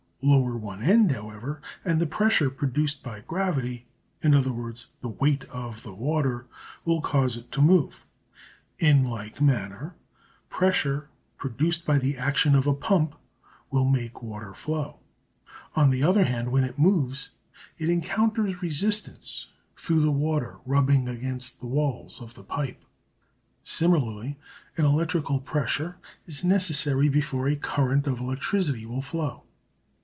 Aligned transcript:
Lower 0.23 0.55
one 0.55 0.83
end, 0.83 1.13
however, 1.13 1.63
and 1.83 1.99
the 1.99 2.05
pressure 2.05 2.51
produced 2.51 3.01
by 3.01 3.21
gravity 3.21 3.87
in 4.21 4.35
other 4.35 4.53
words, 4.53 4.85
the 5.01 5.09
weight 5.09 5.45
of 5.45 5.81
the 5.81 5.95
water 5.95 6.45
will 6.85 7.01
cause 7.01 7.37
it 7.37 7.51
to 7.53 7.59
move. 7.59 8.05
In 8.77 9.03
like 9.03 9.41
manner 9.41 9.95
pressure 10.47 11.09
produced 11.39 11.87
by 11.87 11.97
the 11.97 12.17
action 12.17 12.53
of 12.53 12.67
a 12.67 12.73
pump 12.75 13.15
will 13.71 13.89
make 13.89 14.21
water 14.21 14.53
flow. 14.53 14.99
On 15.75 15.89
the 15.89 16.03
other 16.03 16.23
hand, 16.23 16.51
when 16.51 16.65
it 16.65 16.77
moves 16.77 17.29
it 17.79 17.89
encounters 17.89 18.61
resistance, 18.61 19.47
through 19.75 20.01
the 20.01 20.11
water 20.11 20.59
rubbing 20.67 21.07
against 21.07 21.59
the 21.61 21.65
walls 21.65 22.21
of 22.21 22.35
the 22.35 22.43
pipe. 22.43 22.85
Similarly, 23.63 24.37
an 24.77 24.85
electrical 24.85 25.39
pressure 25.39 25.97
is 26.25 26.43
necessary 26.43 27.09
before 27.09 27.47
a 27.47 27.55
current 27.55 28.05
of 28.05 28.19
electricity 28.19 28.85
will 28.85 29.01
flow. 29.01 29.45